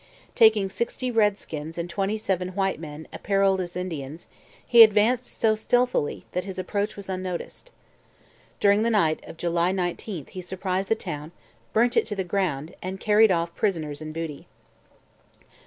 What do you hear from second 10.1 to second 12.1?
he surprised the town, burnt it